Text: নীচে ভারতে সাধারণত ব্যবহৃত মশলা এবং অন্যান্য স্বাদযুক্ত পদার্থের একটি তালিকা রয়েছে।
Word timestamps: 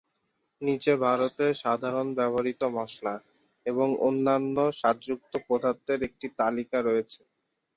নীচে 0.61 0.93
ভারতে 1.03 1.45
সাধারণত 1.55 2.15
ব্যবহৃত 2.19 2.61
মশলা 2.75 3.15
এবং 3.65 3.87
অন্যান্য 4.07 4.57
স্বাদযুক্ত 4.79 5.33
পদার্থের 5.47 5.99
একটি 6.07 6.27
তালিকা 6.39 6.77
রয়েছে। 6.81 7.21